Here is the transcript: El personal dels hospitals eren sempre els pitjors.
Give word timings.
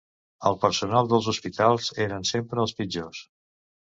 El 0.49 0.55
personal 0.63 1.09
dels 1.11 1.27
hospitals 1.33 1.91
eren 2.07 2.27
sempre 2.31 2.63
els 2.65 2.73
pitjors. 2.79 3.21